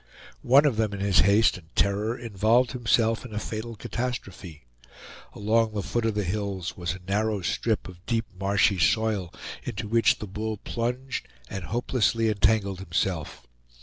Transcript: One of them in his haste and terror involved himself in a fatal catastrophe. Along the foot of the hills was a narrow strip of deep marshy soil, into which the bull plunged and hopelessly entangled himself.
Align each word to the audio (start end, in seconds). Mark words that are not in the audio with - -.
One 0.41 0.65
of 0.65 0.77
them 0.77 0.93
in 0.93 0.99
his 0.99 1.19
haste 1.19 1.59
and 1.59 1.75
terror 1.75 2.17
involved 2.17 2.71
himself 2.71 3.23
in 3.23 3.35
a 3.35 3.39
fatal 3.39 3.75
catastrophe. 3.75 4.65
Along 5.33 5.73
the 5.73 5.83
foot 5.83 6.05
of 6.05 6.15
the 6.15 6.23
hills 6.23 6.75
was 6.75 6.95
a 6.95 6.99
narrow 7.07 7.41
strip 7.41 7.87
of 7.87 8.03
deep 8.07 8.25
marshy 8.39 8.79
soil, 8.79 9.31
into 9.61 9.87
which 9.87 10.17
the 10.17 10.25
bull 10.25 10.57
plunged 10.57 11.27
and 11.51 11.65
hopelessly 11.65 12.29
entangled 12.29 12.79
himself. 12.79 13.45